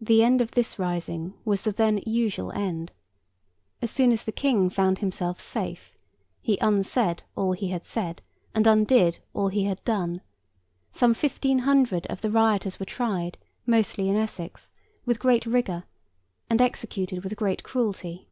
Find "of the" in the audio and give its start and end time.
12.08-12.30